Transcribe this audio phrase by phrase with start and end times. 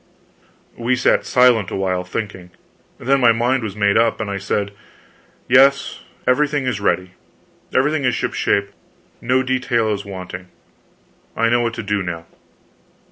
[0.79, 2.49] We sat silent awhile, thinking.
[2.97, 4.71] Then my mind was made up, and I said:
[5.47, 7.11] "Yes, everything is ready;
[7.71, 8.69] everything is shipshape,
[9.21, 10.47] no detail is wanting.
[11.37, 12.25] I know what to do now."